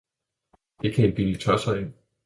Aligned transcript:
Det 0.81 0.95
kan 0.95 1.05
I 1.09 1.15
bilde 1.15 1.39
tosser 1.39 1.75
ind! 1.75 1.93